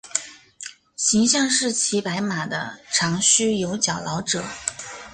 [0.95, 4.43] 形象是骑白马的长须有角老者。